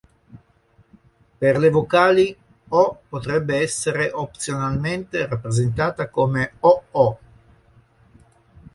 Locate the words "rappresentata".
5.27-6.09